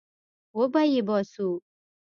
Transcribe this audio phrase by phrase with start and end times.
[0.57, 1.49] وبې يې باسو.